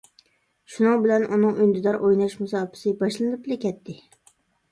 شۇنىڭ 0.75 1.01
بىلەن 1.03 1.25
ئۇنىڭ 1.35 1.59
ئۈندىدار 1.65 1.99
ئويناش 2.07 2.35
مۇساپىسى 2.41 2.95
باشلىنىپلا 3.03 3.59
كەتتى. 3.67 3.99